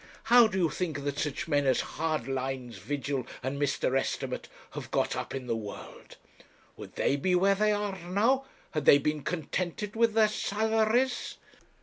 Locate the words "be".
7.15-7.35